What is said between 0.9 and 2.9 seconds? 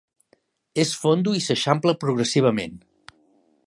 fondo i s'eixampla progressivament.